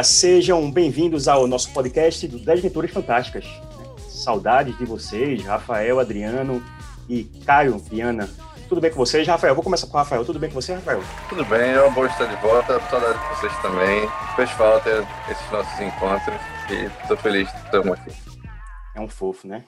[0.00, 3.44] Galera, sejam bem-vindos ao nosso podcast do 10 Aventuras Fantásticas.
[4.08, 6.64] Saudades de vocês, Rafael, Adriano
[7.06, 8.26] e Caio Viana.
[8.66, 9.54] Tudo bem com vocês, Rafael?
[9.54, 10.24] Vou começar com o Rafael.
[10.24, 11.02] Tudo bem com você, Rafael?
[11.28, 12.80] Tudo bem, é uma boa estar de volta.
[12.88, 14.08] Saudade de vocês também.
[14.36, 16.40] Fez falta esses nossos encontros
[16.70, 18.10] e estou feliz de estamos aqui.
[18.94, 19.64] É um fofo, né?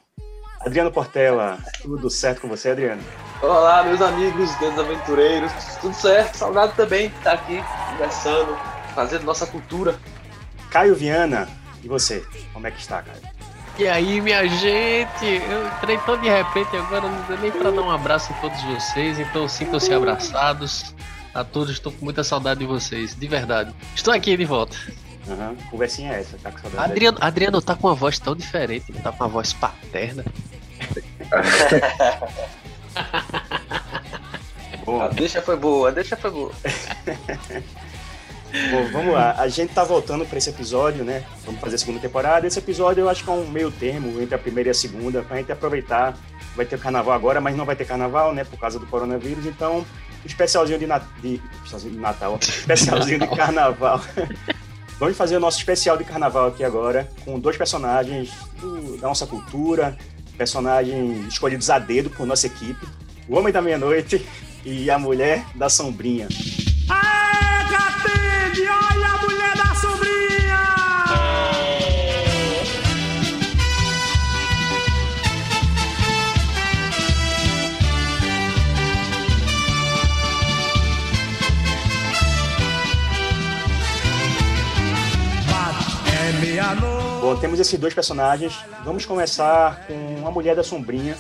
[0.61, 3.03] Adriano Portela, tudo certo com você, Adriano?
[3.43, 6.37] Olá, meus amigos, grandes aventureiros, tudo certo?
[6.37, 8.57] Saudade também de estar aqui conversando,
[8.95, 9.95] fazendo nossa cultura.
[10.73, 11.47] Caio Viana,
[11.85, 12.25] e você?
[12.55, 13.19] Como é que está, Caio?
[13.79, 15.27] E aí, minha gente?
[15.27, 18.59] Eu entrei tão de repente agora, não deu nem para dar um abraço a todos
[18.63, 20.95] vocês, então sintam-se abraçados.
[21.35, 23.75] A todos, estou com muita saudade de vocês, de verdade.
[23.95, 24.75] Estou aqui de volta.
[25.27, 25.55] Uhum.
[25.71, 26.91] Conversinha é essa, tá com saudade.
[26.91, 30.25] Adriano, Adriano tá com uma voz tão diferente, tá com uma voz paterna.
[34.87, 35.05] boa.
[35.05, 36.53] A deixa foi boa, a deixa foi boa.
[38.71, 39.35] Bom, vamos lá.
[39.39, 41.25] A gente tá voltando para esse episódio, né?
[41.47, 42.47] Vamos fazer a segunda temporada.
[42.47, 45.23] Esse episódio eu acho que é um meio termo entre a primeira e a segunda,
[45.23, 46.17] pra gente aproveitar.
[46.55, 48.45] Vai ter carnaval agora, mas não vai ter carnaval, né?
[48.45, 49.47] Por causa do coronavírus.
[49.47, 49.87] Então,
[50.25, 51.03] especialzinho de, nat...
[51.23, 51.41] de...
[51.65, 54.01] Especialzinho de Natal, especialzinho de carnaval.
[55.01, 58.31] Vamos fazer o nosso especial de carnaval aqui agora, com dois personagens
[58.61, 58.99] do...
[58.99, 59.97] da nossa cultura,
[60.37, 62.87] personagens escolhidos a dedo por nossa equipe.
[63.27, 64.25] O Homem da Meia-Noite
[64.63, 66.29] e a Mulher da Sombrinha.
[87.21, 88.53] Bom, temos esses dois personagens.
[88.85, 91.17] Vamos começar com a Mulher da Sombrinha,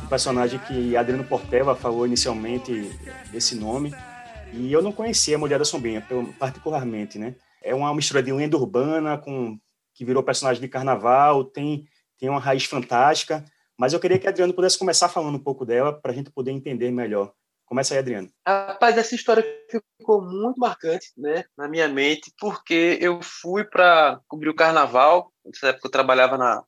[0.00, 2.88] um personagem que Adriano Portela falou inicialmente
[3.32, 3.92] desse nome.
[4.52, 6.06] E eu não conhecia a Mulher da Sombrinha,
[6.38, 7.34] particularmente, né?
[7.62, 9.58] É uma mistura de lenda urbana com
[9.92, 11.84] que virou personagem de carnaval, tem
[12.16, 13.44] tem uma raiz fantástica,
[13.76, 16.52] mas eu queria que Adriano pudesse começar falando um pouco dela para a gente poder
[16.52, 17.32] entender melhor.
[17.70, 18.28] Começa aí, Adriano.
[18.44, 19.44] Rapaz, essa história
[19.96, 25.32] ficou muito marcante né, na minha mente, porque eu fui para cobrir o carnaval.
[25.44, 26.64] Nessa época eu trabalhava na,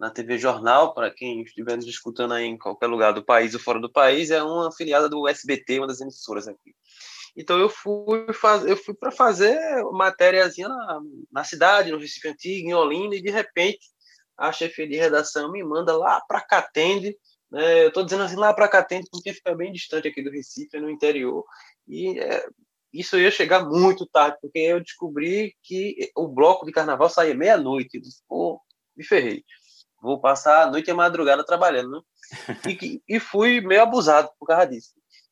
[0.00, 3.60] na TV Jornal, para quem estiver nos escutando aí em qualquer lugar do país ou
[3.60, 6.74] fora do país, é uma afiliada do SBT, uma das emissoras aqui.
[7.36, 9.56] Então eu fui fazer, eu fui para fazer
[9.92, 11.00] matériazinha na,
[11.30, 13.78] na cidade, no Recife Antigo, em Olinda, e de repente
[14.36, 17.16] a chefia de redação me manda lá para Catende,
[17.52, 17.84] né?
[17.84, 20.88] Eu estou dizendo assim lá para Catende porque fica bem distante aqui do Recife, no
[20.88, 21.44] interior,
[21.86, 22.44] e é,
[22.92, 28.00] isso ia chegar muito tarde, porque eu descobri que o bloco de carnaval saía meia-noite.
[28.26, 28.60] Pô,
[28.96, 29.44] me ferrei.
[30.00, 32.00] Vou passar a noite e a madrugada trabalhando, né?
[32.82, 34.90] E, e fui meio abusado por causa disso.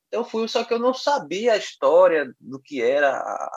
[0.08, 3.50] Então fui, só que eu não sabia a história do que era a,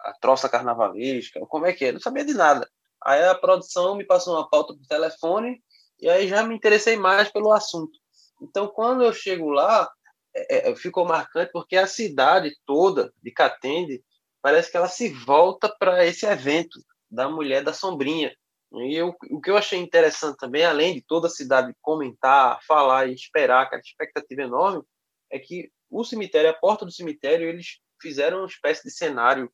[0.00, 2.68] a troça carnavalesca, como é que é, não sabia de nada.
[3.02, 5.62] Aí a produção me passou uma pauta por telefone
[6.00, 7.98] e aí já me interessei mais pelo assunto.
[8.42, 9.90] Então quando eu chego lá,
[10.34, 14.02] é, é, ficou marcante porque a cidade toda de Catende
[14.42, 16.78] parece que ela se volta para esse evento
[17.10, 18.34] da mulher da sombrinha.
[18.72, 23.06] E eu, o que eu achei interessante também, além de toda a cidade comentar, falar
[23.06, 24.82] e esperar, aquela expectativa enorme,
[25.30, 29.50] é que o cemitério, a porta do cemitério, eles fizeram uma espécie de cenário,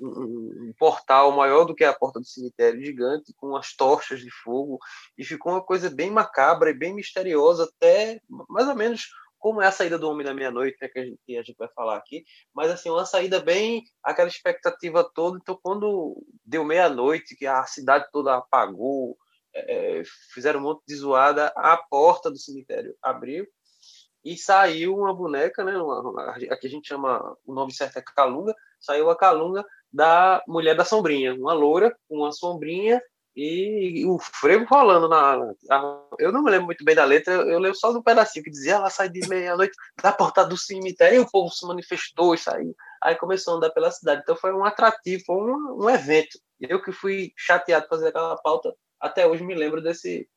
[0.00, 4.30] um, um, portal maior do que a porta do cemitério, gigante, com as tochas de
[4.30, 4.78] fogo,
[5.16, 9.08] e ficou uma coisa bem macabra e bem misteriosa, até mais ou menos
[9.38, 11.56] como é a saída do Homem da Meia-Noite, né, que, a gente, que a gente
[11.58, 17.34] vai falar aqui, mas assim, uma saída bem, aquela expectativa toda, então quando deu meia-noite,
[17.34, 19.18] que a cidade toda apagou,
[19.52, 20.02] é,
[20.32, 23.46] fizeram um monte de zoada, a porta do cemitério abriu,
[24.24, 25.76] e saiu uma boneca, né?
[25.76, 30.76] Uma, aqui a gente chama, o nome certo é Calunga, saiu a Calunga da Mulher
[30.76, 33.00] da Sombrinha, uma loura com uma sombrinha
[33.34, 35.36] e o frevo rolando na.
[35.68, 38.50] na eu não me lembro muito bem da letra, eu, lembro só do pedacinho que
[38.50, 42.38] dizia ela sai de meia-noite da porta do cemitério e o povo se manifestou e
[42.38, 42.74] saiu.
[43.02, 44.20] Aí começou a andar pela cidade.
[44.22, 46.38] Então foi um atrativo, foi um, um evento.
[46.60, 50.28] Eu que fui chateado fazer aquela pauta, até hoje me lembro desse,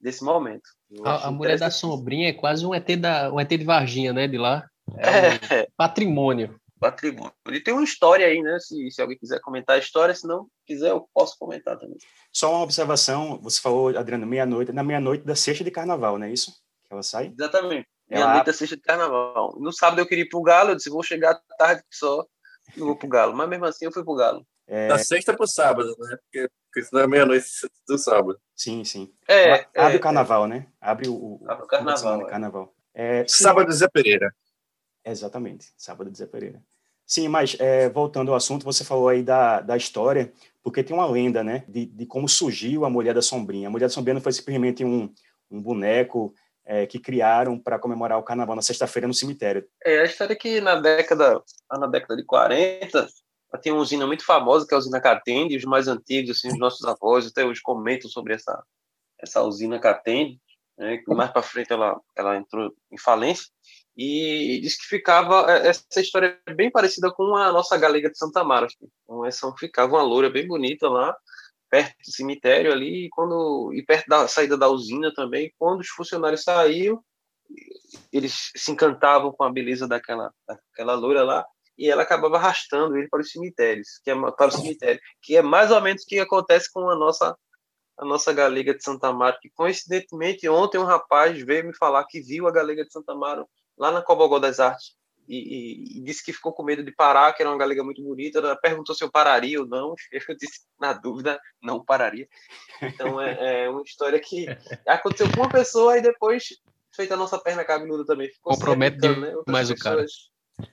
[0.00, 0.62] desse momento.
[1.04, 4.28] A, a mulher da sombrinha é quase um ET, da, um ET de Varginha, né?
[4.28, 4.64] De lá.
[4.96, 5.62] É, é.
[5.62, 6.58] Um patrimônio.
[6.78, 7.32] Patrimônio.
[7.48, 8.58] E tem uma história aí, né?
[8.58, 11.96] Se, se alguém quiser comentar a história, se não quiser, eu posso comentar também.
[12.32, 16.32] Só uma observação, você falou, Adriano, meia-noite, na meia-noite da sexta de carnaval, não é
[16.32, 16.52] isso?
[16.86, 17.32] Que ela sai?
[17.38, 17.88] Exatamente.
[18.08, 18.44] Meia-noite ela...
[18.44, 19.56] da sexta de carnaval.
[19.58, 22.26] No sábado eu queria ir pro Galo, eu disse, vou chegar tarde só,
[22.76, 23.34] não vou pro Galo.
[23.34, 24.46] Mas mesmo assim eu fui pro Galo.
[24.66, 24.88] É...
[24.88, 26.16] Da sexta pro sábado, né?
[26.22, 27.46] Porque, porque senão é meia-noite
[27.86, 28.38] do sábado.
[28.54, 29.12] Sim, sim.
[29.28, 30.48] É, abre é, o carnaval, é.
[30.48, 30.66] né?
[30.80, 31.98] Abre o, abre o carnaval.
[31.98, 32.74] Semana, carnaval.
[32.94, 34.34] É, sábado Zé Pereira.
[35.04, 36.62] Exatamente, sábado de Zé Pereira.
[37.06, 41.06] Sim, mas é, voltando ao assunto, você falou aí da, da história, porque tem uma
[41.06, 43.68] lenda, né, de, de como surgiu a Mulher da Sombrinha.
[43.68, 45.12] A Mulher da Sombrinha não foi simplesmente um,
[45.50, 46.34] um boneco
[46.64, 49.68] é, que criaram para comemorar o carnaval na sexta-feira no cemitério.
[49.84, 53.06] É, a história é que na década, na década de 40,
[53.60, 56.58] tem uma usina muito famosa, que é a usina Catende, os mais antigos, assim, os
[56.58, 58.64] nossos avós até hoje comentam sobre essa,
[59.18, 60.40] essa usina Catende,
[60.78, 63.46] né, que mais para frente ela, ela entrou em falência,
[63.96, 68.18] e diz que ficava, é, essa história é bem parecida com a nossa galega de
[68.18, 68.66] Santa Mara,
[69.02, 71.16] então essa ficava uma loura bem bonita lá,
[71.70, 75.88] perto do cemitério ali, e, quando, e perto da saída da usina também, quando os
[75.88, 77.02] funcionários saíam,
[78.12, 83.08] eles se encantavam com a beleza daquela, daquela loura lá, e ela acabava arrastando ele
[83.08, 86.18] para os cemitérios, que é para o cemitério, que é mais ou menos o que
[86.18, 87.36] acontece com a nossa
[87.96, 92.20] a nossa galega de Santa Mara, que coincidentemente ontem um rapaz veio me falar que
[92.20, 93.46] viu a galega de Santa Mara
[93.78, 94.96] lá na Cobogó das Artes
[95.28, 98.02] e, e, e, disse que ficou com medo de parar, que era uma galega muito
[98.02, 98.38] bonita.
[98.38, 99.94] Ela perguntou se eu pararia ou não.
[100.28, 102.28] Eu disse, na dúvida, não pararia.
[102.82, 104.46] Então é, é uma história que
[104.86, 106.48] aconteceu com uma pessoa e depois
[106.94, 108.28] feita a nossa perna cabeluda também.
[108.28, 109.34] Ficou Compromete né?
[109.48, 110.06] mais pessoas, o cara.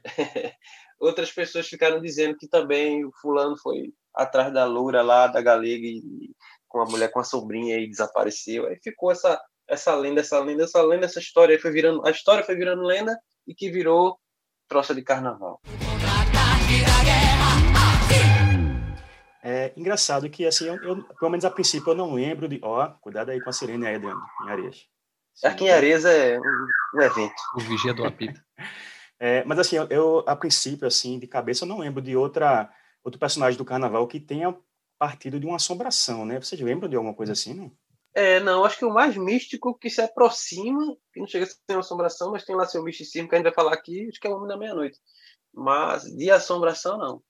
[1.00, 5.86] outras pessoas ficaram dizendo que também o fulano foi atrás da loura lá, da galega,
[5.86, 6.32] e
[6.68, 8.68] com a mulher com a sobrinha e desapareceu.
[8.68, 11.56] Aí ficou essa, essa lenda, essa lenda, essa lenda, essa história.
[11.56, 13.18] Aí foi virando, a história foi virando lenda
[13.48, 14.20] e que virou
[14.68, 15.60] troça de carnaval.
[19.44, 22.60] É engraçado que, assim, eu, eu, pelo menos a princípio, eu não lembro de.
[22.62, 24.86] Ó, cuidado aí com a sirene aí, Adriano, em Areias.
[25.44, 27.42] Aqui em Areias é um, um evento.
[27.56, 28.42] O vigia do apito.
[29.24, 32.74] É, mas assim, eu, eu, a princípio, assim, de cabeça, eu não lembro de outra
[33.04, 34.56] outro personagem do Carnaval que tenha
[34.98, 36.40] partido de uma assombração, né?
[36.40, 37.72] Vocês lembram de alguma coisa assim, não?
[38.14, 41.58] É, não, acho que o mais místico que se aproxima, que não chega a ser
[41.70, 44.28] uma assombração, mas tem lá seu misticismo que a gente vai falar aqui, acho que
[44.28, 44.98] é o Homem da Meia-Noite.
[45.54, 47.22] Mas de assombração, não.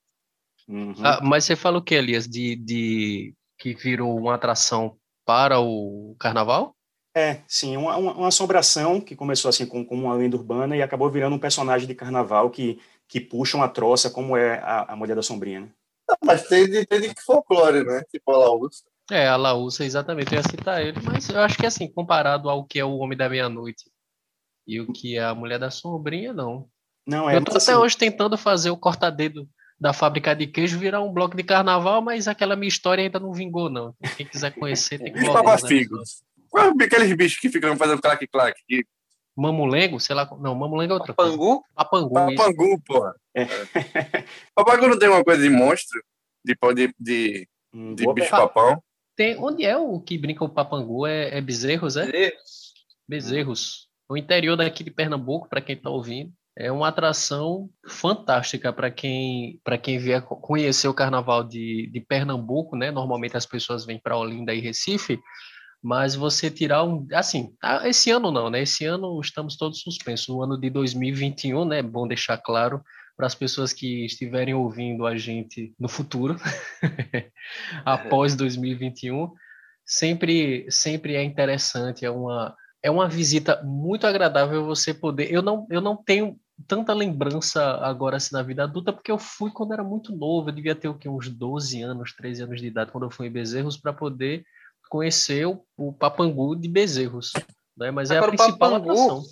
[0.67, 0.93] Uhum.
[1.03, 2.27] Ah, mas você fala o que, Elias?
[2.27, 6.75] De, de que virou uma atração para o carnaval?
[7.15, 10.81] É, sim, uma, uma, uma, assombração que começou assim com, com, uma lenda urbana e
[10.81, 14.95] acabou virando um personagem de carnaval que, que puxa uma troça, como é a, a
[14.95, 15.71] Mulher da Sombrinha, né?
[16.23, 18.01] mas tem de, tem de folclore, né?
[18.09, 18.83] Tipo a Laúça.
[19.11, 22.63] É, a Laúça, exatamente, eu ia citar ele, mas eu acho que assim, comparado ao
[22.63, 23.91] que é o Homem da Meia-Noite
[24.65, 26.69] e o que é a Mulher da Sombrinha, não.
[27.05, 27.35] Não, é.
[27.35, 27.73] Eu tô até assim...
[27.73, 32.25] hoje tentando fazer o corta-dedo da fábrica de queijo virar um bloco de carnaval, mas
[32.25, 33.93] aquela minha história ainda não vingou, não.
[34.15, 36.23] Quem quiser conhecer tem que papafigos?
[36.49, 38.61] Qual é aqueles bichos que ficam fazendo claque-claque?
[38.65, 38.85] Que...
[39.35, 40.25] Mamulengo, sei lá.
[40.39, 41.37] Não, mamulengo é outra Papangu?
[41.37, 41.63] coisa.
[41.75, 42.13] Papangu?
[42.13, 43.15] Papangu, porra.
[43.35, 43.45] É.
[44.55, 46.01] Papangu não tem uma coisa de monstro?
[46.45, 48.81] De, de, de, hum, de bicho-papão?
[49.21, 51.05] Tem, onde é o que brinca o Papangu?
[51.05, 52.07] É, é Bezerros, é?
[52.07, 52.73] Bezerros.
[53.07, 53.87] Bezerros.
[54.09, 56.33] O interior daqui de Pernambuco, para quem está ouvindo.
[56.57, 62.75] É uma atração fantástica para quem para quem vier conhecer o carnaval de, de Pernambuco,
[62.75, 62.89] né?
[62.89, 65.19] Normalmente as pessoas vêm para Olinda e Recife,
[65.83, 67.05] mas você tirar um.
[67.13, 67.53] Assim,
[67.83, 68.63] esse ano não, né?
[68.63, 70.29] Esse ano estamos todos suspensos.
[70.29, 71.83] No ano de 2021, né?
[71.83, 72.81] Bom deixar claro
[73.21, 76.37] para as pessoas que estiverem ouvindo a gente no futuro,
[77.85, 79.31] após 2021,
[79.85, 85.31] sempre, sempre é interessante, é uma, é uma visita muito agradável você poder.
[85.31, 86.35] Eu não, eu não tenho
[86.67, 90.55] tanta lembrança agora assim na vida adulta, porque eu fui quando era muito novo, eu
[90.55, 91.07] devia ter o quê?
[91.07, 94.43] uns 12 anos, 13 anos de idade, quando eu fui em Bezerros, para poder
[94.89, 97.33] conhecer o, o Papangu de Bezerros,
[97.77, 97.91] né?
[97.91, 99.23] Mas Agora, é a principal Papangu, atração.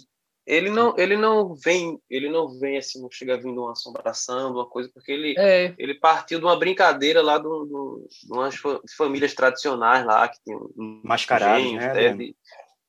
[0.50, 4.68] Ele não, ele não vem, ele não vem assim, não chega vindo uma assombração, uma
[4.68, 5.75] coisa, porque ele, é.
[5.77, 8.56] ele partiu de uma brincadeira lá do, do, de umas
[8.98, 12.13] famílias tradicionais lá que tem um mascarados, né?
[12.13, 12.36] De,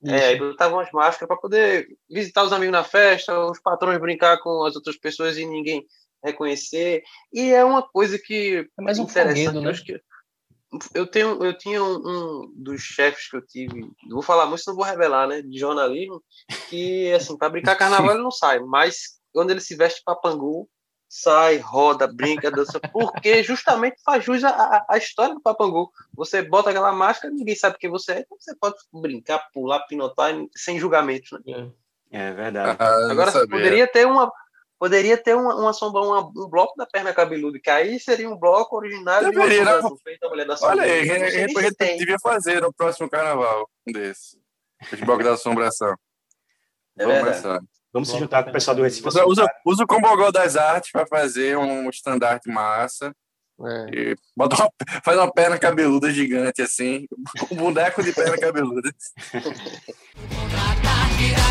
[0.06, 4.38] é, aí botavam umas máscaras para poder visitar os amigos na festa, os patrões brincar
[4.38, 5.84] com as outras pessoas e ninguém
[6.24, 7.02] reconhecer.
[7.30, 9.72] E é uma coisa que é mais um interessante, né?
[9.84, 10.00] que
[10.94, 14.74] eu tenho eu tinha um, um, dos chefes que eu tive vou falar muito não
[14.74, 16.22] vou revelar né de jornalismo
[16.68, 20.68] que assim para brincar carnaval ele não sai mas quando ele se veste para pangu
[21.08, 25.90] sai roda brinca dança porque justamente faz jus a, a, história do papangu.
[26.14, 30.32] Você bota aquela máscara ninguém sabe quem você é então você pode brincar pular pinotar
[30.54, 31.68] sem julgamento né?
[32.12, 32.76] é, é verdade.
[32.78, 34.30] Ah, agora poderia ter uma
[34.80, 38.36] poderia ter uma, uma sombra, uma, um bloco da perna cabeluda, que aí seria um
[38.36, 40.76] bloco originário Deveria, de uma feita mulher da sombra.
[40.76, 44.40] Olha aí, a gente devia fazer no próximo carnaval um desse.
[44.90, 45.94] Os blocos da assombração.
[46.98, 47.66] É Vamos verdade.
[47.92, 49.06] Vamos se juntar com o pessoal do Recife.
[49.06, 53.14] Usa, usa, usa o Combogó das Artes para fazer um estandarte massa.
[53.62, 53.86] É.
[53.92, 54.70] E bota uma,
[55.04, 57.06] faz uma perna cabeluda gigante assim,
[57.50, 58.90] um boneco de perna cabeluda.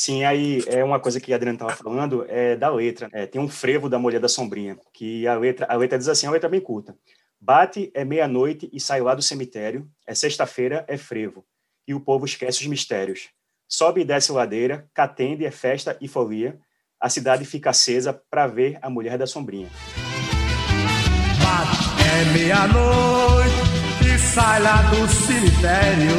[0.00, 3.08] Sim, aí é uma coisa que a Adriana estava falando, é da letra.
[3.12, 6.26] É, tem um frevo da Mulher da Sombrinha, que a letra, a letra diz assim,
[6.26, 6.96] é uma letra bem curta.
[7.40, 11.44] Bate é meia-noite e sai lá do cemitério, é sexta-feira, é frevo,
[11.84, 13.30] e o povo esquece os mistérios.
[13.68, 16.60] Sobe e desce ladeira, catende, é festa e folia,
[17.00, 19.68] a cidade fica acesa para ver a Mulher da Sombrinha.
[21.42, 26.14] Bate é meia-noite e sai lá do cemitério,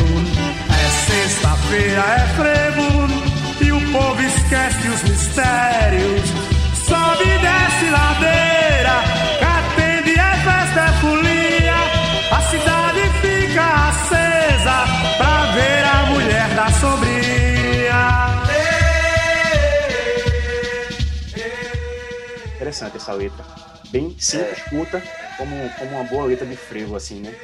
[0.68, 2.89] é sexta-feira, é frevo,
[3.90, 6.30] o povo esquece os mistérios.
[6.86, 9.00] Sobe e desce ladeira,
[9.42, 11.80] atende é festa, é folia.
[12.32, 14.86] A cidade fica acesa
[15.18, 18.10] pra ver a mulher da sombrinha.
[22.56, 23.46] Interessante essa letra.
[23.92, 24.70] Bem simples, é.
[24.70, 25.04] curta,
[25.38, 27.36] como, como uma boa letra de frevo, assim, né?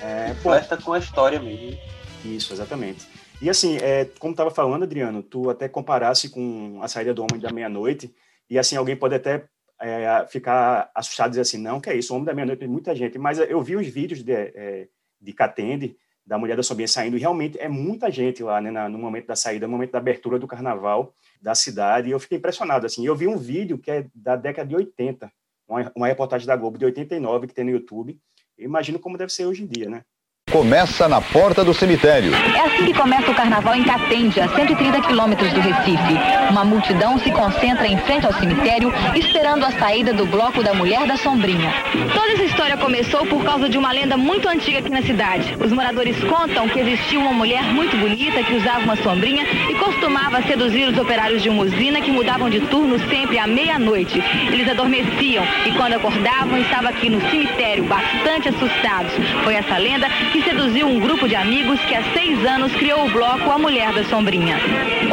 [0.00, 1.76] É, Completa com a história mesmo.
[2.24, 3.06] Isso, exatamente.
[3.42, 7.40] E assim, é, como estava falando, Adriano, tu até comparasse com a saída do Homem
[7.40, 8.14] da Meia-Noite,
[8.48, 9.48] e assim, alguém pode até
[9.80, 12.68] é, ficar assustado e dizer assim, não, que é isso, o Homem da Meia-Noite tem
[12.68, 14.86] muita gente, mas eu vi os vídeos de, é,
[15.20, 18.96] de Catende, da Mulher da Sombrinha saindo, e realmente é muita gente lá, né, no
[18.96, 22.86] momento da saída, no momento da abertura do carnaval da cidade, e eu fiquei impressionado,
[22.86, 25.32] assim, eu vi um vídeo que é da década de 80,
[25.66, 28.16] uma, uma reportagem da Globo de 89, que tem no YouTube,
[28.56, 30.04] eu imagino como deve ser hoje em dia, né?
[30.52, 32.30] Começa na porta do cemitério.
[32.34, 36.14] É assim que começa o carnaval em Catende, a 130 quilômetros do Recife.
[36.50, 41.06] Uma multidão se concentra em frente ao cemitério, esperando a saída do bloco da Mulher
[41.06, 41.72] da Sombrinha.
[42.14, 45.56] Toda essa história começou por causa de uma lenda muito antiga aqui na cidade.
[45.58, 50.42] Os moradores contam que existia uma mulher muito bonita que usava uma sombrinha e costumava
[50.42, 54.22] seduzir os operários de uma usina que mudavam de turno sempre à meia-noite.
[54.52, 59.12] Eles adormeciam e quando acordavam estavam aqui no cemitério, bastante assustados.
[59.44, 63.10] Foi essa lenda que seduziu um grupo de amigos que há seis anos criou o
[63.10, 64.56] bloco A Mulher da Sombrinha.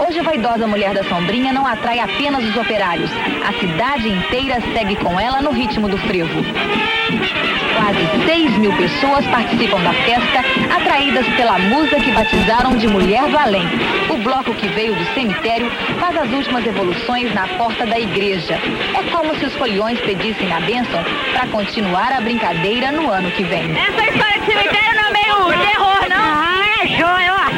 [0.07, 3.11] Hoje a vaidosa Mulher da Sombrinha não atrai apenas os operários.
[3.47, 6.43] A cidade inteira segue com ela no ritmo do frevo.
[7.75, 10.43] Quase 6 mil pessoas participam da festa,
[10.75, 13.67] atraídas pela musa que batizaram de Mulher do Além.
[14.09, 15.69] O bloco que veio do cemitério
[15.99, 18.59] faz as últimas evoluções na porta da igreja.
[18.97, 23.43] É como se os foliões pedissem a bênção para continuar a brincadeira no ano que
[23.43, 23.71] vem.
[23.77, 24.88] Essa história de cemitério
[25.49, 26.17] não é meio terror, não?
[26.17, 27.49] Ah, é joia, ó.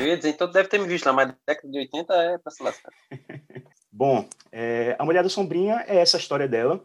[0.00, 2.50] Eu ia dizer, então deve ter me visto lá, mas década de 80 é pra
[2.50, 2.92] se lascar.
[3.92, 6.82] Bom, é, a Mulher da Sombrinha é essa história dela,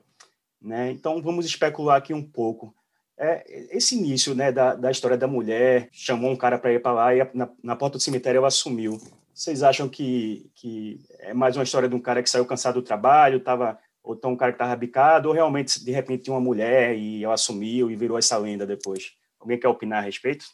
[0.62, 0.92] né?
[0.92, 2.74] Então vamos especular aqui um pouco.
[3.18, 3.44] É,
[3.76, 7.14] esse início né, da, da história da mulher, chamou um cara para ir para lá
[7.16, 8.98] e na, na, porta do cemitério ela assumiu.
[9.34, 12.86] Vocês acham que, que é mais uma história de um cara que saiu cansado do
[12.86, 13.78] trabalho, tava,
[14.10, 17.24] ou então um cara que estava bicado, ou realmente de repente tinha uma mulher e
[17.24, 19.12] ela assumiu e virou essa lenda depois?
[19.40, 20.46] Alguém quer opinar a respeito?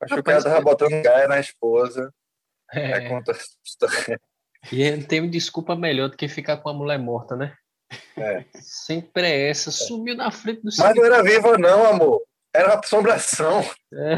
[0.00, 2.10] Acho que o cara estava botando gaia na esposa.
[2.72, 2.92] É.
[2.92, 4.18] é conta história.
[4.72, 7.54] E não tem desculpa melhor do que ficar com a mulher morta, né?
[8.16, 8.46] É.
[8.54, 9.70] Sempre é essa.
[9.70, 12.22] Sumiu na frente do Mas não era viva, não, amor.
[12.54, 13.62] Era uma assombração.
[13.92, 14.16] É.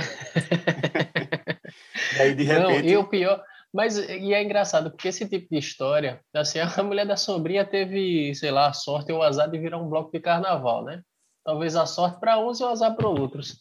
[2.17, 2.63] e aí, de repente.
[2.63, 3.43] Não, e o pior.
[3.79, 8.35] Mas e é engraçado, porque esse tipo de história, assim, a mulher da sombrinha teve,
[8.35, 11.01] sei lá, a sorte ou o azar de virar um bloco de carnaval, né?
[11.45, 13.61] Talvez a sorte para uns e o azar para outros.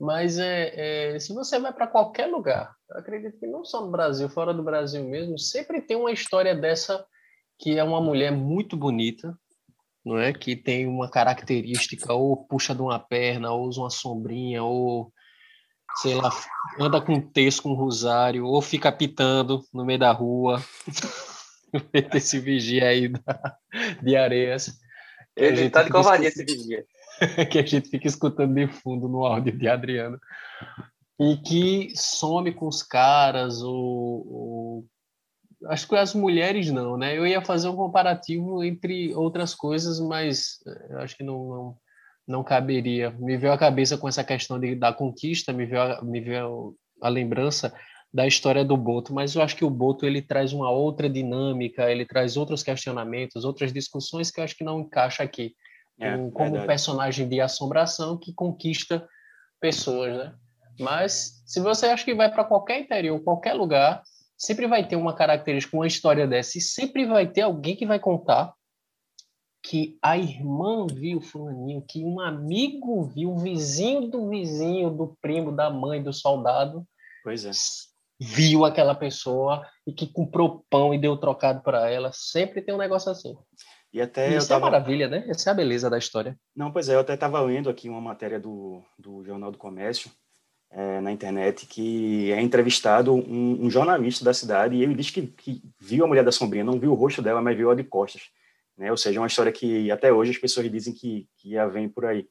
[0.00, 3.90] Mas é, é, se você vai para qualquer lugar, eu acredito que não só no
[3.90, 7.04] Brasil, fora do Brasil mesmo, sempre tem uma história dessa
[7.58, 9.38] que é uma mulher muito bonita,
[10.02, 10.32] não é?
[10.32, 15.12] Que tem uma característica ou puxa de uma perna, ou usa uma sombrinha, ou
[15.96, 16.30] sei lá,
[16.78, 20.62] anda com um texto, com um rosário, ou fica pitando no meio da rua.
[22.14, 23.56] esse vigia aí da,
[24.02, 24.78] de areias.
[25.36, 26.84] Ele tá de covardia esse vigia.
[27.50, 30.18] que a gente fica escutando de fundo no áudio de Adriano.
[31.18, 34.86] E que some com os caras, ou, ou...
[35.66, 37.16] acho que as mulheres não, né?
[37.16, 41.76] Eu ia fazer um comparativo entre outras coisas, mas eh, acho que não, não,
[42.30, 43.10] não caberia.
[43.18, 47.08] Me veio a cabeça com essa questão de, da conquista, me veio, me veio a
[47.08, 47.74] lembrança
[48.12, 51.90] da história do Boto, mas eu acho que o Boto ele traz uma outra dinâmica,
[51.90, 55.54] ele traz outros questionamentos, outras discussões que eu acho que não encaixa aqui
[56.00, 59.06] é, como um personagem de assombração que conquista
[59.60, 60.34] pessoas, né?
[60.78, 64.02] Mas se você acha que vai para qualquer interior, qualquer lugar,
[64.36, 67.98] sempre vai ter uma característica, uma história dessa, e sempre vai ter alguém que vai
[67.98, 68.52] contar
[69.62, 75.52] que a irmã viu fulaninho, que um amigo viu, o vizinho do vizinho, do primo,
[75.52, 76.84] da mãe, do soldado,
[77.22, 77.50] pois é.
[78.18, 82.10] viu aquela pessoa e que comprou pão e deu trocado para ela.
[82.12, 83.36] Sempre tem um negócio assim.
[83.92, 84.68] E até Isso tava...
[84.68, 85.24] é maravilha, né?
[85.28, 86.38] Essa é a beleza da história.
[86.54, 90.10] Não, pois é, eu até estava lendo aqui uma matéria do, do Jornal do Comércio,
[90.70, 95.26] é, na internet que é entrevistado um, um, jornalista da cidade e ele diz que,
[95.26, 97.82] que, viu a mulher da sombrinha, não viu o rosto dela, mas viu ela de
[97.82, 98.22] costas.
[98.80, 98.90] Né?
[98.90, 102.06] Ou seja, uma história que até hoje as pessoas dizem que, que já vem por
[102.06, 102.26] aí.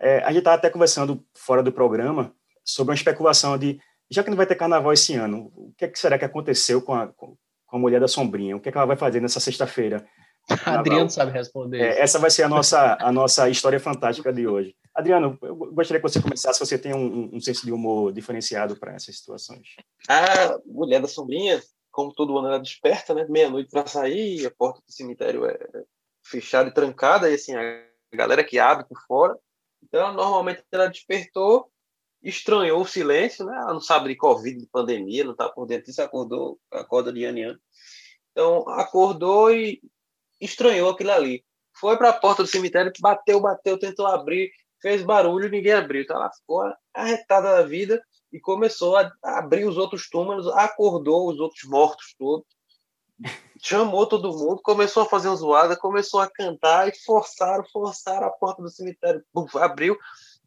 [0.00, 3.78] É, a gente estava até conversando fora do programa sobre uma especulação de,
[4.10, 6.80] já que não vai ter carnaval esse ano, o que, é que será que aconteceu
[6.80, 7.36] com a, com
[7.70, 8.56] a mulher da sombrinha?
[8.56, 10.06] O que, é que ela vai fazer nessa sexta-feira?
[10.64, 11.80] Adriano sabe responder.
[11.82, 14.74] É, essa vai ser a nossa, a nossa história fantástica de hoje.
[14.94, 18.74] Adriano, eu gostaria que você começasse, se você tem um, um senso de humor diferenciado
[18.74, 19.68] para essas situações.
[20.08, 21.60] A mulher da sombrinha,
[22.00, 23.26] como todo ano, ela desperta, né?
[23.28, 25.58] Meia-noite para sair, a porta do cemitério é
[26.24, 29.38] fechada e trancada, e assim, a galera que abre por fora.
[29.82, 31.70] Então, ela, normalmente, ela despertou,
[32.22, 33.54] estranhou o silêncio, né?
[33.54, 37.22] Ela não sabe de Covid, de pandemia, não está por dentro disso, acordou, acorda de
[37.24, 37.60] ano.
[38.30, 39.82] Então, acordou e
[40.40, 41.44] estranhou aquilo ali.
[41.78, 46.02] Foi para a porta do cemitério, bateu, bateu, tentou abrir, fez barulho, ninguém abriu.
[46.02, 46.62] Então ela ficou
[46.94, 48.02] arretada da vida
[48.32, 52.46] e começou a abrir os outros túmulos, acordou os outros mortos todos,
[53.62, 58.30] chamou todo mundo, começou a fazer uma zoada, começou a cantar e forçaram, forçaram a
[58.30, 59.98] porta do cemitério, Buf, abriu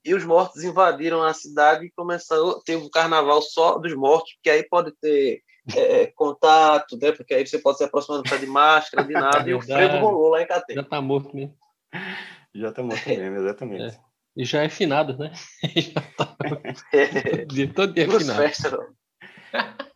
[0.05, 4.49] e os mortos invadiram a cidade e começou, teve um carnaval só dos mortos, que
[4.49, 5.41] aí pode ter
[5.75, 7.11] é, contato, né?
[7.13, 10.29] Porque aí você pode se aproximar, não de máscara, de nada, e o frevo rolou
[10.29, 10.73] lá em Catê.
[10.73, 11.55] Já tá morto mesmo.
[12.53, 13.95] Já tá morto mesmo, exatamente.
[13.95, 14.12] É.
[14.35, 15.31] E já é finado, né?
[15.77, 16.35] já tá...
[16.37, 18.41] todo dia, todo dia é finado.
[18.41, 18.85] Festa, Bom,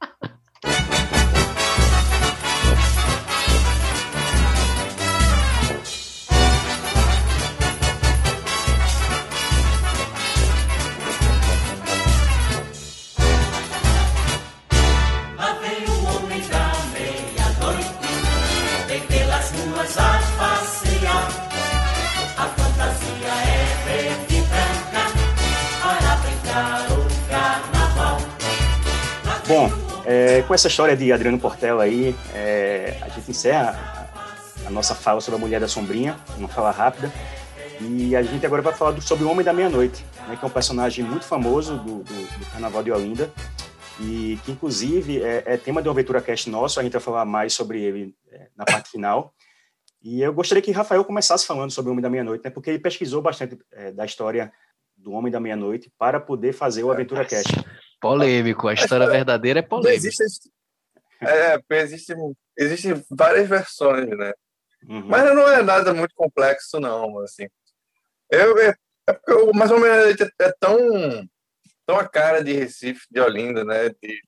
[30.08, 34.10] é, com essa história de Adriano Portela aí, é, a gente encerra
[34.65, 37.12] a, nossa fala sobre a Mulher da Sombrinha, uma fala rápida,
[37.82, 40.48] e a gente agora vai falar do, sobre o Homem da Meia-Noite, né, que é
[40.48, 43.30] um personagem muito famoso do, do, do Carnaval de Olinda,
[44.00, 47.26] e que inclusive é, é, tema de uma aventura cast nosso, a gente vai falar
[47.26, 49.34] mais sobre ele é, na parte final.
[50.02, 52.80] E eu gostaria que Rafael começasse falando sobre o Homem da Meia-Noite, né, porque ele
[52.80, 54.54] pesquisou bastante é, da história
[54.96, 57.52] do Homem da Meia-Noite para poder fazer o Aventura Cast.
[57.99, 60.07] Polêmico, a história verdadeira é polêmica.
[60.07, 60.27] Existem,
[61.21, 62.15] é, existem,
[62.57, 64.33] existem várias versões, né?
[64.88, 65.07] Uhum.
[65.07, 67.47] Mas não é nada muito complexo, não, assim.
[68.29, 68.75] Eu, é,
[69.07, 70.77] é porque o mais ou menos é, é tão,
[71.86, 73.89] tão a cara de Recife, de Olinda, né?
[73.89, 74.21] De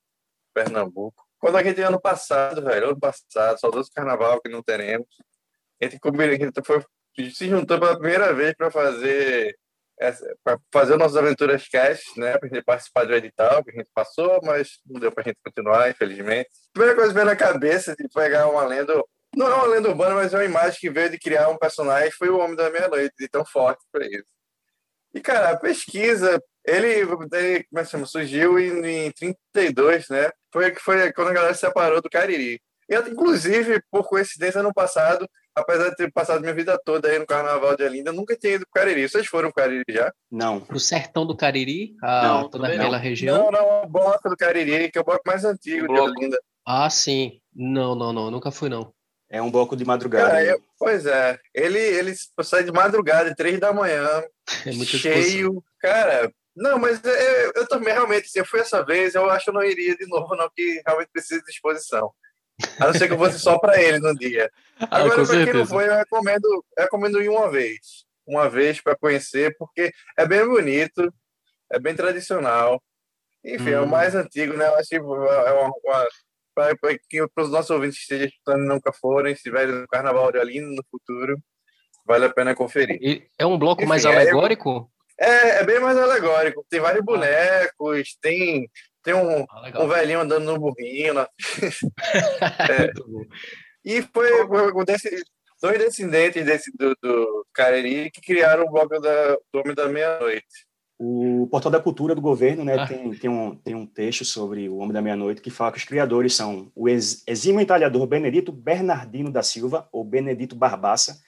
[0.54, 1.24] Pernambuco.
[1.40, 5.08] Quando a gente ano passado, velho, ano passado, saudoso carnaval que não teremos,
[5.82, 6.84] a gente, a gente foi,
[7.32, 9.58] se juntou pela primeira vez para fazer
[10.44, 12.38] para fazer nossas aventuras cast, né?
[12.38, 15.38] Para gente participar do edital que a gente passou, mas não deu para a gente
[15.44, 16.50] continuar, infelizmente.
[16.74, 18.94] Primeira coisa que veio na cabeça de pegar uma lenda,
[19.36, 22.12] não é uma lenda urbana, mas é uma imagem que veio de criar um personagem,
[22.12, 24.32] foi o Homem da Meia-Noite, de tão forte para isso.
[25.14, 30.32] E, cara, a pesquisa, ele, ele como é que chama, surgiu em, em 32, né?
[30.52, 32.62] Foi, foi quando a galera se separou do Cariri.
[32.88, 37.26] E, inclusive, por coincidência, no passado, apesar de ter passado minha vida toda aí no
[37.26, 39.08] Carnaval de Olinda, nunca tinha ido pro Cariri.
[39.08, 40.12] Vocês foram pro Cariri já?
[40.32, 40.60] Não.
[40.60, 41.96] Pro sertão do Cariri?
[42.02, 43.00] A, não, toda aquela não.
[43.00, 43.38] região?
[43.38, 46.40] Não, não, o bloco do Cariri, que é o bloco mais antigo de Olinda.
[46.66, 47.40] Ah, sim.
[47.54, 48.94] Não, não, não, nunca fui, não.
[49.30, 50.30] É um bloco de madrugada.
[50.30, 51.38] Cara, eu, pois é.
[51.54, 54.24] Ele, ele sai de madrugada, três da manhã,
[54.66, 55.64] é cheio.
[55.80, 59.50] Cara, não, mas eu, eu também realmente, se eu fui essa vez, eu acho que
[59.52, 62.12] eu não iria de novo, não, que realmente precisa de disposição.
[62.80, 64.50] A não ser que eu fosse só para ele no dia.
[64.80, 68.06] Ah, Agora, ah, para quem não foi, eu recomendo, eu recomendo ir uma vez.
[68.28, 71.14] Uma vez para conhecer, porque é bem bonito,
[71.72, 72.82] é bem tradicional.
[73.44, 73.74] Enfim, hum.
[73.74, 73.88] é o hum.
[73.88, 74.68] mais antigo, né?
[74.68, 76.08] Eu acho que é uma, uma
[77.34, 80.40] para os nossos ouvintes que estejam escutando e nunca forem, se estiverem no Carnaval de
[80.40, 81.38] Olinda no futuro,
[82.06, 83.00] vale a pena conferir.
[83.02, 84.92] E é um bloco Enfim, mais alegórico?
[85.18, 86.66] É, é, bem mais alegórico.
[86.70, 87.06] Tem vários ah.
[87.06, 88.70] bonecos, tem
[89.10, 91.16] tem um, ah, um velhinho andando no burrinho.
[91.16, 91.26] Né?
[92.70, 92.92] é.
[93.84, 94.30] E foi,
[94.86, 95.24] desse,
[95.62, 100.46] dois descendentes desse, do, do Cariri que criaram o bloco da, do Homem da Meia-Noite.
[101.02, 102.86] O Portal da Cultura do governo né, ah.
[102.86, 105.86] tem, tem, um, tem um texto sobre o Homem da Meia-Noite que fala que os
[105.86, 111.20] criadores são o exímio entalhador Benedito Bernardino da Silva, ou Benedito Barbaça,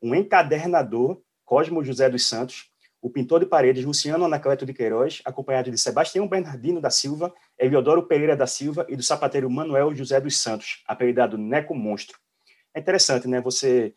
[0.00, 5.70] um encadernador Cosmo José dos Santos, o pintor de paredes Luciano Anacleto de Queiroz, acompanhado
[5.70, 10.38] de Sebastião Bernardino da Silva, Eliodoro Pereira da Silva e do sapateiro Manuel José dos
[10.38, 12.18] Santos, apelidado Neco Monstro.
[12.74, 13.40] É interessante, né?
[13.40, 13.94] Você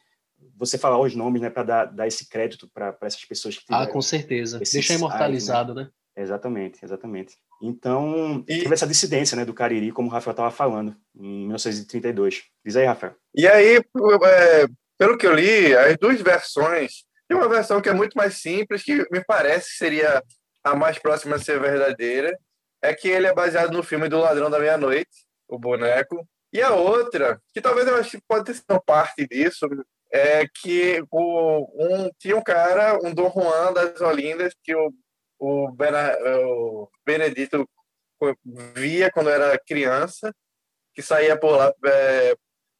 [0.55, 3.87] você falar os nomes, né, para dar, dar esse crédito para essas pessoas que Ah,
[3.87, 4.59] com certeza.
[4.59, 5.83] Deixa imortalizado, né?
[5.83, 5.89] né?
[6.15, 7.35] Exatamente, exatamente.
[7.61, 8.59] Então, e...
[8.59, 12.43] teve essa dissidência né, do Cariri, como o Rafael estava falando, em 1932.
[12.65, 13.15] Diz aí, Rafael.
[13.33, 17.93] E aí, é, pelo que eu li, as duas versões, tem uma versão que é
[17.93, 20.23] muito mais simples, que me parece seria
[20.63, 22.35] a mais próxima a ser verdadeira,
[22.81, 26.27] é que ele é baseado no filme do Ladrão da Meia-Noite, o boneco.
[26.51, 29.67] E a outra, que talvez eu acho que pode sido parte disso,
[30.11, 34.91] é que o, um, tinha um cara, um Dom Juan das Olindas, que o,
[35.37, 37.69] o, Bena, o Benedito
[38.73, 40.33] via quando era criança,
[40.95, 42.35] que saía por lá é,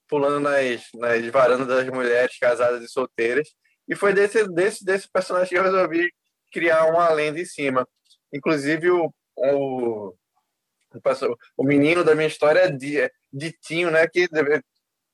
[0.07, 3.47] pulando nas, nas varandas das mulheres casadas e solteiras.
[3.89, 6.13] E foi desse, desse, desse personagem que eu resolvi
[6.51, 7.87] criar uma lenda em cima.
[8.31, 10.13] Inclusive, o, o,
[11.57, 14.07] o menino da minha história é Ditinho, né?
[14.07, 14.27] Que,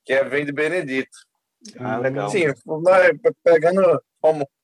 [0.03, 1.17] que é, vem de Benedito.
[1.79, 2.29] Ah, legal.
[2.29, 2.45] Sim,
[3.43, 4.01] pegando,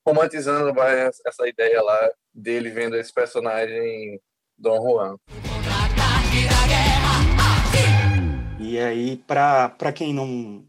[0.06, 0.78] romantizando
[1.26, 4.20] essa ideia lá dele vendo esse personagem
[4.56, 5.16] Dom Juan.
[8.60, 10.64] E aí, para quem não,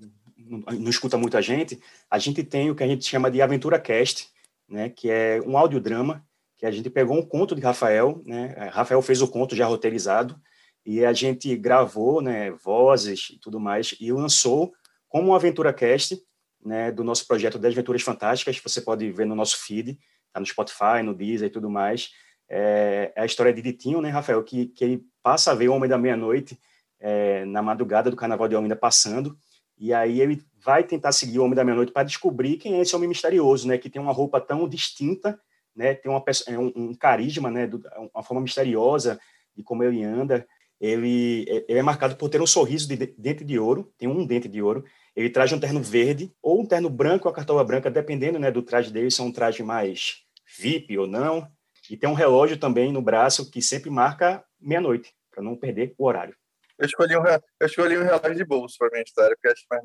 [0.45, 1.79] não, escuta muita gente,
[2.09, 4.27] a gente tem o que a gente chama de Aventura Cast,
[4.67, 6.25] né, que é um audiodrama
[6.57, 10.39] que a gente pegou um conto de Rafael, né, Rafael fez o conto já roteirizado,
[10.85, 14.73] e a gente gravou né, vozes e tudo mais, e lançou
[15.07, 16.19] como um Aventura Cast,
[16.63, 19.97] né, do nosso projeto 10 Aventuras Fantásticas, você pode ver no nosso feed,
[20.31, 22.11] tá no Spotify, no Deezer e tudo mais.
[22.49, 25.73] É, é a história de Ditinho, né, Rafael, que, que ele passa a ver o
[25.73, 26.59] Homem da Meia-Noite
[26.99, 29.37] é, na madrugada do Carnaval de Olinda passando,
[29.83, 32.95] e aí ele vai tentar seguir o Homem da Meia-Noite para descobrir quem é esse
[32.95, 35.37] homem misterioso, né, que tem uma roupa tão distinta,
[35.75, 39.19] né, tem uma, é um, um carisma, né, do, uma forma misteriosa
[39.53, 40.47] de como ele anda.
[40.79, 44.47] Ele, ele é marcado por ter um sorriso de dente de ouro, tem um dente
[44.47, 47.91] de ouro, ele traz um terno verde ou um terno branco ou a cartola branca,
[47.91, 50.23] dependendo né, do traje dele, se é um traje mais
[50.57, 51.45] VIP ou não.
[51.89, 56.05] E tem um relógio também no braço que sempre marca meia-noite, para não perder o
[56.05, 56.37] horário.
[56.77, 59.83] Eu escolhi um, eu escolhi um relógio de bolso para minha história, porque acho mais,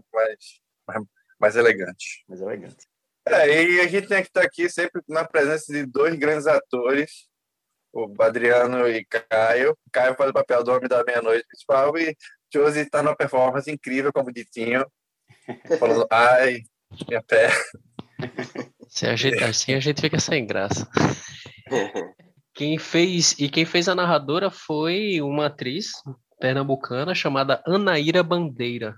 [0.86, 1.00] mais,
[1.38, 2.24] mais, elegante.
[2.28, 2.86] Mais elegante.
[3.26, 7.28] É, e a gente tem que estar aqui sempre na presença de dois grandes atores,
[7.92, 9.76] o Adriano e Caio.
[9.92, 12.16] Caio faz o papel do Homem da Meia-Noite principal e
[12.52, 14.86] Josie está numa performance incrível como Ditinho.
[15.78, 16.62] Falando, ai,
[17.06, 17.54] minha perna.
[18.88, 20.88] Se a gente, assim a gente fica sem graça.
[22.54, 25.92] Quem fez e quem fez a narradora foi uma atriz
[26.38, 28.96] pernambucana chamada Anaíra Bandeira.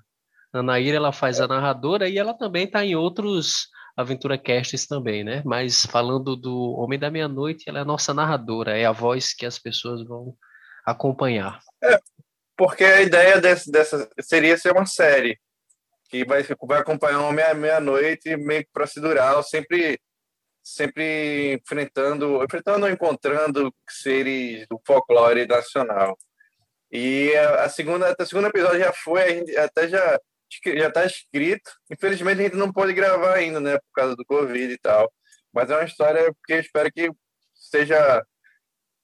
[0.53, 5.42] Anaíra ela faz a narradora e ela também está em outros Aventura Casts também, né?
[5.44, 9.46] Mas falando do Homem da Meia-Noite, ela é a nossa narradora, é a voz que
[9.46, 10.35] as pessoas vão
[10.85, 11.61] acompanhar.
[11.83, 12.00] É,
[12.57, 15.38] porque a ideia desse, dessa seria ser uma série
[16.09, 19.98] que vai, vai acompanhar uma meia-noite meio procedural, sempre
[20.62, 26.16] sempre enfrentando, enfrentando ou encontrando seres do folclore nacional.
[26.92, 30.20] E a, segunda, a segunda episódio já foi, a gente até já
[30.76, 31.70] já está escrito.
[31.90, 35.11] Infelizmente a gente não pode gravar ainda, né, por causa do Covid e tal.
[35.53, 37.11] Mas é uma história que eu espero que
[37.55, 38.24] seja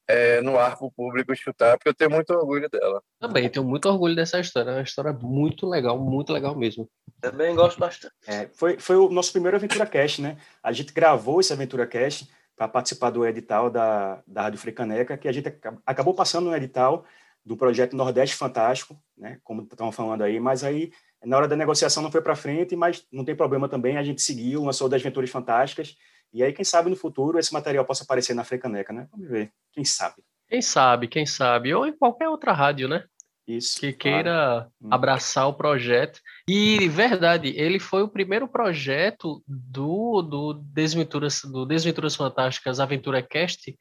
[0.09, 3.03] é, no ar para o público escutar, porque eu tenho muito orgulho dela.
[3.21, 6.89] Também tenho muito orgulho dessa história, é uma história muito legal, muito legal mesmo.
[7.21, 8.15] Também gosto bastante.
[8.27, 10.37] É, foi, foi o nosso primeiro Aventura Cast, né?
[10.63, 15.29] A gente gravou esse Aventura Cast para participar do edital da, da Rádio Frecaneca, que
[15.29, 15.53] a gente
[15.85, 17.05] acabou passando no edital
[17.47, 19.39] do projeto Nordeste Fantástico, né?
[19.43, 20.91] Como estão falando aí, mas aí
[21.25, 24.21] na hora da negociação não foi para frente, mas não tem problema também, a gente
[24.21, 25.97] seguiu, lançou das Aventuras Fantásticas
[26.33, 29.09] e aí, quem sabe no futuro esse material possa aparecer na Frecaneca, né?
[29.11, 29.51] Vamos ver.
[29.73, 30.23] Quem sabe?
[30.49, 31.75] Quem sabe, quem sabe.
[31.75, 33.05] Ou em qualquer outra rádio, né?
[33.47, 33.81] Isso.
[33.81, 34.71] Que queira claro.
[34.83, 34.89] Hum.
[34.91, 36.21] abraçar o projeto.
[36.49, 43.75] E, verdade, ele foi o primeiro projeto do, do, Desventuras, do Desventuras Fantásticas Aventura Cast,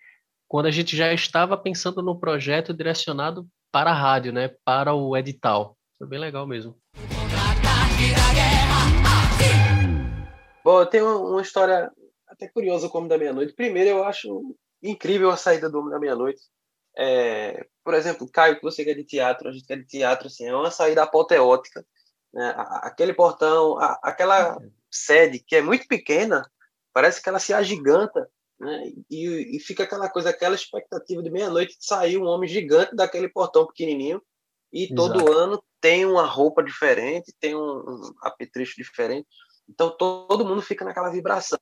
[0.47, 4.49] quando a gente já estava pensando no projeto direcionado para a rádio, né?
[4.63, 5.77] Para o edital.
[5.97, 6.77] Foi bem legal mesmo.
[10.63, 11.91] Bom, eu tenho uma história
[12.27, 13.53] até curiosa como da meia-noite.
[13.53, 16.41] Primeiro, eu acho incrível a saída do Homem da Meia-Noite.
[16.97, 20.45] É, por exemplo, Caio, que você quer de teatro, a gente quer de teatro, assim,
[20.45, 21.86] é uma saída apoteótica.
[22.34, 22.53] Né?
[22.81, 24.58] Aquele portão, a, aquela
[24.89, 26.41] sede que é muito pequena,
[26.93, 28.91] parece que ela se agiganta, né?
[29.09, 33.29] E, e fica aquela coisa, aquela expectativa de meia-noite de sair um homem gigante daquele
[33.29, 34.21] portão pequenininho
[34.71, 34.95] e Exato.
[34.95, 39.27] todo ano tem uma roupa diferente, tem um, um apetrecho diferente.
[39.67, 41.59] Então todo mundo fica naquela vibração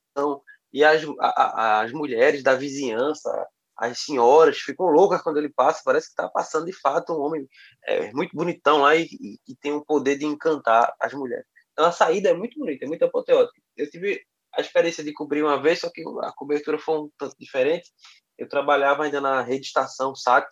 [0.72, 3.30] e as, a, as mulheres da vizinhança,
[3.76, 5.82] as senhoras, ficam loucas quando ele passa.
[5.84, 7.48] Parece que está passando de fato um homem
[7.86, 11.46] é, muito bonitão lá e, que tem o poder de encantar as mulheres.
[11.72, 13.60] Então a saída é muito bonita, é muito apoteótica.
[13.76, 14.24] Eu tive
[14.56, 17.90] a experiência de cobrir uma vez, só que a cobertura foi um tanto diferente.
[18.38, 20.46] eu trabalhava ainda na rede estação SAT,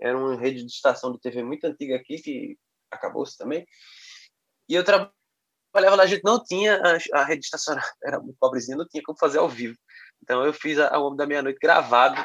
[0.00, 2.56] era uma rede de estação de TV muito antiga aqui, que
[2.90, 3.66] acabou-se também.
[4.68, 6.80] E eu trabalhava lá, a gente não tinha,
[7.12, 9.76] a, rede de estação era muito pobrezinha, não tinha como fazer ao vivo.
[10.22, 12.20] Então eu fiz a, a Homem da Meia-Noite gravado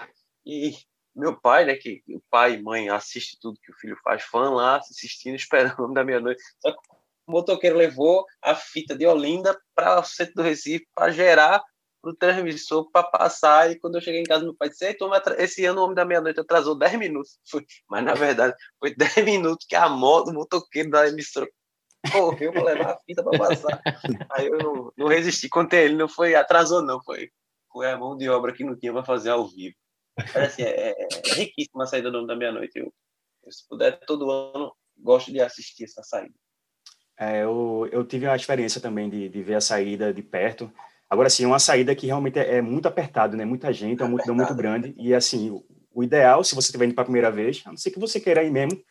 [0.46, 0.74] e
[1.16, 4.50] meu pai, né, que o pai e mãe assiste tudo que o filho faz, fã
[4.50, 6.42] lá, assistindo, esperando o Homem da Meia-Noite.
[6.60, 6.78] Só que
[7.28, 11.64] o motoqueiro levou a fita de Olinda para o centro do Recife para gerar
[12.04, 13.72] o transmissor para passar.
[13.72, 16.06] E quando eu cheguei em casa, meu pai disse: então, esse ano o Homem da
[16.06, 17.40] Meia-Noite atrasou 10 minutos.
[17.90, 21.50] Mas na verdade, foi 10 minutos que a moto, o motoqueiro da emissora
[22.12, 23.82] correu para levar a fita para passar.
[24.32, 25.50] Aí eu não, não resisti.
[25.50, 27.02] Contei ele, não foi atrasou, não.
[27.04, 27.30] Foi,
[27.72, 29.76] foi a mão de obra que não tinha para fazer ao vivo.
[30.36, 32.78] Assim, é, é, é riquíssima a saída do Homem da Meia-Noite.
[32.78, 32.94] Eu,
[33.44, 36.34] eu, se puder, todo ano, gosto de assistir essa saída.
[37.18, 40.72] É, eu, eu tive a experiência também de, de ver a saída de perto.
[41.10, 43.46] Agora, sim, uma saída que realmente é, é muito apertado, né?
[43.46, 44.94] Muita gente, é uma multidão muito grande.
[44.98, 47.78] E, assim, o, o ideal, se você estiver indo para a primeira vez, a não
[47.78, 48.82] ser que você queira ir mesmo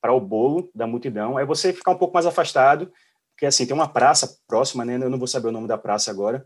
[0.00, 2.92] para o bolo da multidão, é você ficar um pouco mais afastado,
[3.34, 4.96] porque, assim, tem uma praça próxima, né?
[4.96, 6.44] Eu não vou saber o nome da praça agora,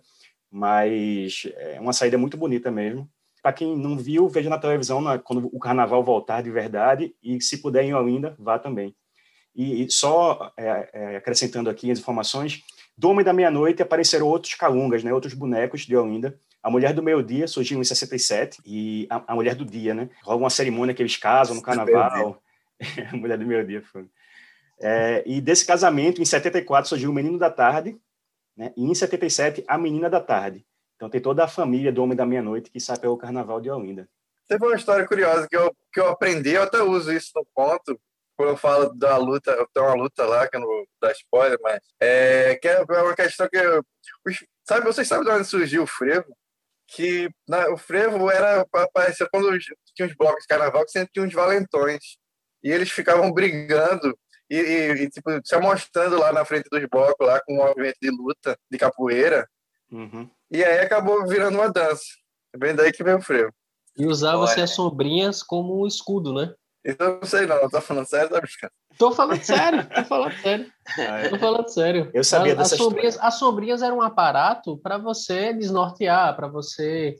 [0.51, 3.09] mas é uma saída muito bonita mesmo.
[3.43, 7.41] Para quem não viu, veja na televisão na, quando o carnaval voltar de verdade e,
[7.41, 8.95] se puder em Olinda, vá também.
[9.55, 12.63] E, e só é, é, acrescentando aqui as informações,
[12.97, 16.39] do Homem da Meia-Noite apareceram outros calungas, né, outros bonecos de Olinda.
[16.63, 20.09] A Mulher do Meio-Dia surgiu em 67 e a, a, Mulher do Dia, né?
[20.23, 22.41] Rola uma cerimônia que eles casam no carnaval.
[23.13, 24.07] a Mulher do Meio-Dia foi.
[24.81, 27.97] É, e desse casamento, em 74, surgiu o Menino da Tarde,
[28.57, 28.73] né?
[28.77, 30.65] e em 77, a Menina da Tarde.
[30.97, 34.09] Então tem toda a família do Homem da Meia-Noite que sai pelo Carnaval de Olinda.
[34.49, 37.99] Teve uma história curiosa que eu, que eu aprendi, eu até uso isso no conto,
[38.37, 41.59] quando eu falo da luta, tem uma luta lá, que eu não vou dar spoiler,
[41.63, 43.57] mas é, que é uma questão que.
[43.57, 43.83] Eu,
[44.67, 46.37] sabe, vocês sabem de onde surgiu o frevo?
[46.89, 49.57] Que na, o frevo era aparecer quando
[49.95, 52.17] tinha os blocos de carnaval, que sempre tinha uns valentões.
[52.63, 54.17] E eles ficavam brigando
[54.51, 57.97] e, e, e tipo, se mostrando lá na frente dos blocos, lá com um movimento
[58.01, 59.49] de luta, de capoeira.
[59.91, 60.29] Uhum.
[60.51, 62.05] E aí acabou virando uma dança.
[62.55, 63.53] É bem daí que veio o frevo.
[63.97, 66.53] E usava-se as sombrinhas como um escudo, né?
[66.85, 68.73] Então eu não sei não, tá falando sério, tá brincando?
[68.99, 70.73] Tô falando sério, tô falando sério.
[70.99, 71.29] Ah, é.
[71.29, 72.11] Tô falando sério.
[72.13, 76.47] Eu sabia as, dessa as sombrinhas, as sombrinhas eram um aparato para você desnortear, para
[76.47, 77.17] você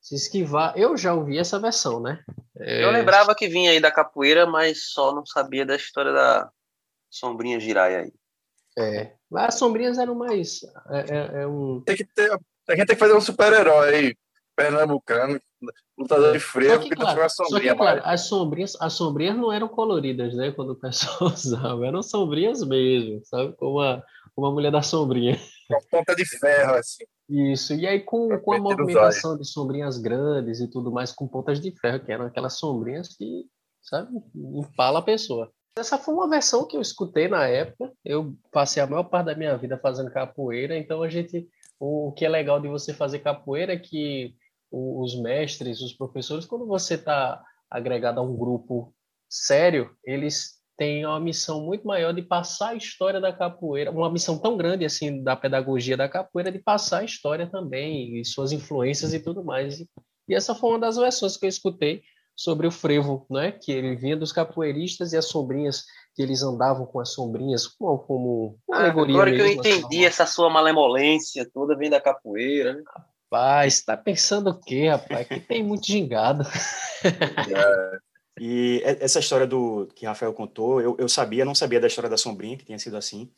[0.00, 0.72] se esquivar.
[0.76, 2.22] Eu já ouvi essa versão, né?
[2.56, 2.82] É...
[2.82, 6.50] Eu lembrava que vinha aí da capoeira, mas só não sabia da história da
[7.10, 8.12] sombrinha giraia aí.
[8.78, 10.60] É, mas as sombrinhas eram mais.
[10.90, 11.82] É, é, é um...
[11.84, 12.30] Tem que ter.
[12.32, 14.16] A gente tem que fazer um super-herói aí,
[14.58, 15.40] pernambucano,
[15.96, 17.72] lutador de frevo, que, que claro, uma sombrinha.
[17.72, 20.50] Que, claro, as sombrinhas, as sombrinhas não eram coloridas, né?
[20.50, 23.54] Quando o pessoal usava, eram sombrinhas mesmo, sabe?
[23.56, 24.02] Como a,
[24.34, 25.38] como a mulher da sombrinha.
[25.68, 27.04] Com ponta de ferro, assim.
[27.28, 31.60] Isso, e aí com, com a movimentação de sombrinhas grandes e tudo mais, com pontas
[31.60, 33.44] de ferro, que eram aquelas sombrinhas que,
[33.82, 35.52] sabe, empala a pessoa.
[35.78, 37.92] Essa foi uma versão que eu escutei na época.
[38.04, 41.48] Eu passei a maior parte da minha vida fazendo capoeira, então a gente.
[41.80, 44.34] O que é legal de você fazer capoeira é que
[44.70, 48.94] os mestres, os professores, quando você está agregado a um grupo
[49.28, 54.38] sério, eles têm uma missão muito maior de passar a história da capoeira, uma missão
[54.38, 59.12] tão grande assim da pedagogia da capoeira de passar a história também e suas influências
[59.12, 59.80] e tudo mais.
[60.28, 62.02] E essa foi uma das versões que eu escutei
[62.36, 63.50] sobre o frevo, né?
[63.50, 67.98] Que ele vinha dos capoeiristas e as sombrinhas que eles andavam com as sombrinhas como,
[67.98, 69.16] como ah, alegoria.
[69.16, 72.74] Agora mesmo, que eu entendi assim, essa sua malemolência toda vem da capoeira.
[72.74, 72.82] Né?
[73.30, 75.28] Rapaz, tá pensando o quê, rapaz?
[75.28, 76.44] Que tem muito gingado.
[77.04, 77.98] É.
[78.40, 82.16] E essa história do que Rafael contou, eu, eu sabia, não sabia da história da
[82.16, 83.30] sombrinha, que tinha sido assim.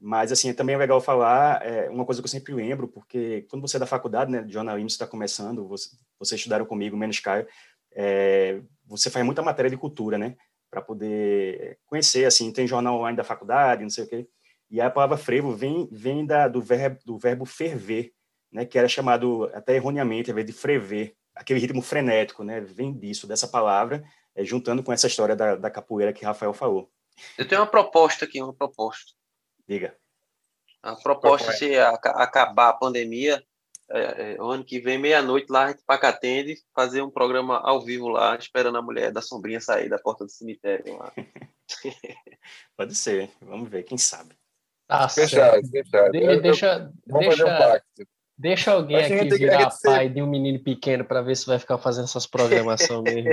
[0.00, 3.62] Mas, assim, também é legal falar é, uma coisa que eu sempre lembro, porque quando
[3.62, 7.46] você é da faculdade, né, de jornalismo, está começando, você, vocês estudaram comigo, menos Caio,
[7.92, 10.36] é, você faz muita matéria de cultura, né,
[10.70, 14.28] para poder conhecer, assim, tem jornal online da faculdade, não sei o quê.
[14.70, 18.12] E a palavra frevo vem, vem da, do, verbo, do verbo ferver,
[18.50, 22.92] né, que era chamado até erroneamente, ao invés de frever, aquele ritmo frenético, né, vem
[22.92, 26.90] disso, dessa palavra, é, juntando com essa história da, da capoeira que Rafael falou.
[27.36, 29.12] Eu tenho uma proposta aqui, uma proposta.
[29.66, 29.96] Diga.
[30.82, 33.42] A proposta se acabar a pandemia,
[33.90, 37.82] é, é, o ano que vem, meia-noite, lá a gente Pacatende, fazer um programa ao
[37.84, 41.12] vivo lá, esperando a mulher da sombrinha sair da porta do cemitério lá.
[42.76, 44.36] Pode ser, vamos ver, quem sabe.
[44.88, 46.12] Ah, fechado, fechado.
[46.12, 48.06] De, deixa, deixa, um
[48.38, 52.04] Deixa alguém aqui virar pai de um menino pequeno para ver se vai ficar fazendo
[52.04, 53.32] essas programações mesmo.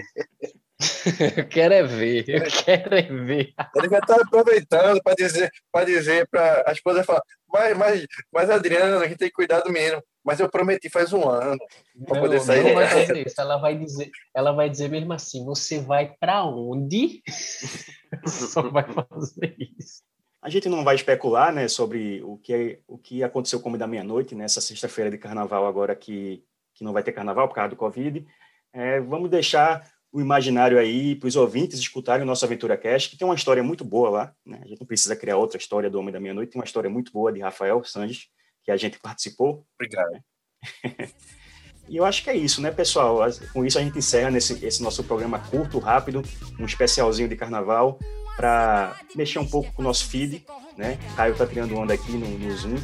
[1.38, 3.54] eu quero é ver, eu quero é ver.
[3.76, 8.50] Ele já tá aproveitando para dizer para dizer para a esposa falar, mas, mas, mas
[8.50, 10.02] Adriana, a gente tem que cuidar do menino.
[10.24, 11.60] Mas eu prometi faz um ano
[12.08, 12.64] para poder sair.
[12.64, 13.40] Não vai fazer isso.
[13.40, 17.22] Ela vai dizer, ela vai dizer mesmo assim: você vai para onde?
[18.26, 20.02] Só vai fazer isso.
[20.46, 24.36] A gente não vai especular, né, sobre o que o que aconteceu como da meia-noite
[24.36, 28.24] nessa sexta-feira de Carnaval agora que que não vai ter Carnaval por causa do Covid.
[28.72, 33.18] É, vamos deixar o imaginário aí para os ouvintes escutarem o nosso Aventura Cast, que
[33.18, 34.36] tem uma história muito boa lá.
[34.46, 34.60] Né?
[34.64, 37.12] A gente não precisa criar outra história do Homem da Meia-Noite, tem uma história muito
[37.12, 38.28] boa de Rafael Sanches,
[38.64, 39.66] que a gente participou.
[39.74, 40.22] Obrigado.
[41.88, 43.20] e eu acho que é isso, né, pessoal?
[43.54, 46.24] Com isso a gente encerra nesse, esse nosso programa curto, rápido,
[46.60, 48.00] um especialzinho de carnaval,
[48.36, 50.46] para mexer um pouco com o nosso feed.
[50.78, 50.98] Né?
[51.12, 52.76] O Caio está criando onda aqui no, no Zoom,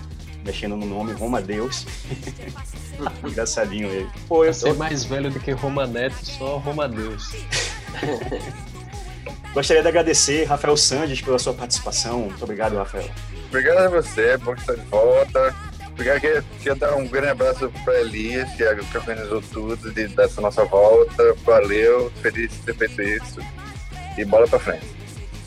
[0.46, 1.86] mexendo no nome Roma Deus.
[3.28, 4.10] Engraçadinho ele.
[4.28, 7.32] Pô, eu ser mais velho do que Roma Neto, só Roma Deus.
[9.54, 12.22] Gostaria de agradecer Rafael Sandes pela sua participação.
[12.22, 13.10] Muito obrigado, Rafael.
[13.50, 15.71] Obrigado a você, é bom estar de volta.
[15.94, 18.64] Obrigado, queria, queria dar um grande abraço para Elias, que
[18.98, 21.34] organizou tudo de, dessa nossa volta.
[21.44, 23.40] Valeu, feliz de ter feito isso.
[24.18, 24.86] E bola para frente.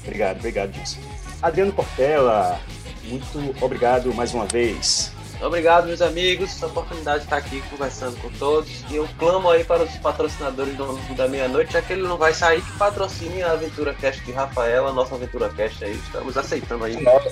[0.02, 1.00] Obrigado, obrigado, Dilson.
[1.42, 2.60] Adriano Portela,
[3.04, 5.12] muito obrigado mais uma vez.
[5.40, 6.62] Obrigado, meus amigos.
[6.62, 8.70] A oportunidade de estar aqui conversando com todos.
[8.90, 12.32] E eu clamo aí para os patrocinadores do da meia-noite, já que ele não vai
[12.32, 15.92] sair, que patrocine a Aventura Cast de Rafael, a nossa Aventura Cast aí.
[15.92, 17.30] Estamos aceitando aí nossa.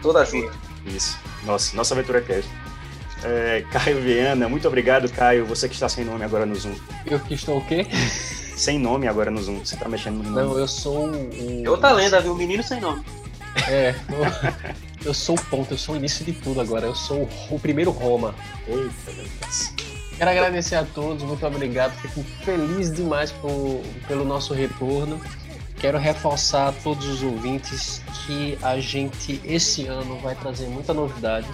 [0.00, 0.52] toda ajuda.
[0.88, 2.50] Isso, nossa, nossa Aventura Cast.
[3.24, 5.44] É, Caio Viana, muito obrigado, Caio.
[5.46, 6.74] Você que está sem nome agora no Zoom.
[7.04, 7.86] Eu que estou o quê?
[8.58, 9.64] Sem nome agora no Zoom.
[9.64, 10.36] Você está mexendo no nome.
[10.36, 11.62] Não, eu sou um.
[11.64, 12.34] É outra lenda, viu?
[12.34, 13.04] Menino sem nome.
[13.68, 13.94] É.
[15.04, 16.86] Eu sou o ponto, eu sou o início de tudo agora.
[16.86, 18.34] Eu sou o primeiro Roma.
[18.66, 19.72] Eita, Deus.
[20.16, 21.92] Quero agradecer a todos, muito obrigado.
[22.00, 25.20] Fico feliz demais por, pelo nosso retorno.
[25.80, 31.46] Quero reforçar a todos os ouvintes que a gente esse ano vai trazer muita novidade.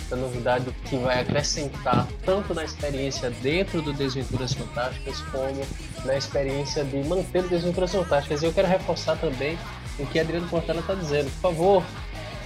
[0.00, 5.62] Muita novidade que vai acrescentar tanto na experiência dentro do Desventuras Fantásticas como
[6.04, 8.42] na experiência de manter o Desventuras Fantásticas.
[8.42, 9.58] E eu quero reforçar também
[9.98, 11.30] o que Adriano Portela está dizendo.
[11.30, 11.82] Por favor,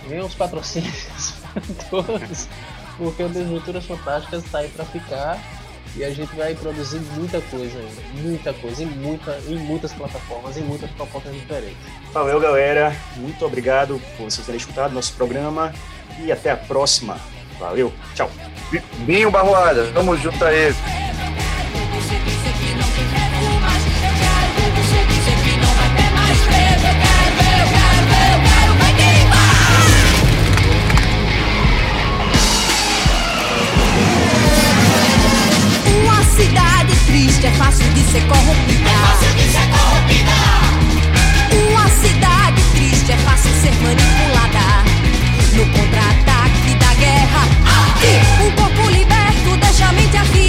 [0.08, 1.34] venham os patrocínios
[1.90, 2.48] todos,
[2.96, 5.53] porque o Desventuras Fantásticas está aí para ficar
[5.96, 10.56] e a gente vai produzir muita coisa ainda, muita coisa, em, muita, em muitas plataformas,
[10.56, 11.76] em muitas propostas diferentes.
[12.12, 12.94] Valeu, galera.
[13.16, 15.72] Muito obrigado por vocês terem escutado nosso programa
[16.18, 17.18] e até a próxima.
[17.58, 18.30] Valeu, tchau.
[19.06, 21.03] Binho Barroada, tamo junto aí.
[37.44, 38.90] cidade é fácil de ser corrompida.
[38.90, 40.32] É fácil de ser corrompida.
[41.68, 44.84] Uma cidade triste é fácil ser manipulada.
[45.52, 47.42] No contra-ataque da guerra.
[47.88, 50.43] Aqui, um corpo liberto deixa a mente aqui.